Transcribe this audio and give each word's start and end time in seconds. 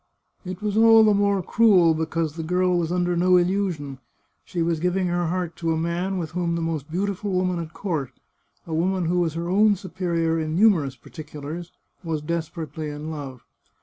It 0.45 0.63
was 0.63 0.75
all 0.77 1.03
the 1.03 1.13
more 1.13 1.43
cruel 1.43 1.93
because 1.93 2.33
the 2.35 2.41
girl 2.41 2.75
was 2.75 2.91
under 2.91 3.15
no 3.15 3.37
illusion; 3.37 3.99
she 4.43 4.63
was 4.63 4.79
giving 4.79 5.05
her 5.09 5.27
heart 5.27 5.55
to 5.57 5.71
a 5.71 5.77
man 5.77 6.17
with 6.17 6.31
whom 6.31 6.55
the 6.55 6.61
most 6.63 6.89
beautiful 6.89 7.31
woman 7.33 7.59
at 7.59 7.73
court, 7.73 8.11
a 8.65 8.73
woman 8.73 9.05
who 9.05 9.19
was 9.19 9.35
her 9.35 9.47
own 9.47 9.75
superior 9.75 10.39
in 10.39 10.55
numerous 10.55 10.95
particulars, 10.95 11.71
was 12.03 12.23
desperately 12.23 12.89
in 12.89 13.11
love. 13.11 13.43